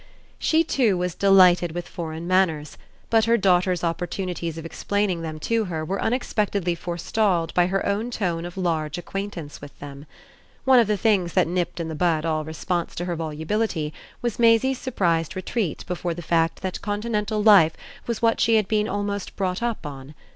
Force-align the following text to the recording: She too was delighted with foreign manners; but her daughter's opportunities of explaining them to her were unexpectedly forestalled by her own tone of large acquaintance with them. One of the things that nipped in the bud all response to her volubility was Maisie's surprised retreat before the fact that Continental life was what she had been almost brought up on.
She 0.39 0.63
too 0.63 0.97
was 0.97 1.13
delighted 1.13 1.73
with 1.73 1.87
foreign 1.87 2.25
manners; 2.25 2.75
but 3.11 3.25
her 3.25 3.37
daughter's 3.37 3.83
opportunities 3.83 4.57
of 4.57 4.65
explaining 4.65 5.21
them 5.21 5.37
to 5.41 5.65
her 5.65 5.85
were 5.85 6.01
unexpectedly 6.01 6.73
forestalled 6.73 7.53
by 7.53 7.67
her 7.67 7.85
own 7.85 8.09
tone 8.09 8.43
of 8.43 8.57
large 8.57 8.97
acquaintance 8.97 9.61
with 9.61 9.77
them. 9.77 10.07
One 10.65 10.79
of 10.79 10.87
the 10.87 10.97
things 10.97 11.33
that 11.33 11.47
nipped 11.47 11.79
in 11.79 11.87
the 11.87 11.93
bud 11.93 12.25
all 12.25 12.43
response 12.43 12.95
to 12.95 13.05
her 13.05 13.15
volubility 13.15 13.93
was 14.23 14.39
Maisie's 14.39 14.79
surprised 14.79 15.35
retreat 15.35 15.85
before 15.85 16.15
the 16.15 16.23
fact 16.23 16.63
that 16.63 16.81
Continental 16.81 17.43
life 17.43 17.77
was 18.07 18.23
what 18.23 18.39
she 18.41 18.55
had 18.55 18.67
been 18.67 18.87
almost 18.89 19.35
brought 19.35 19.61
up 19.61 19.85
on. 19.85 20.15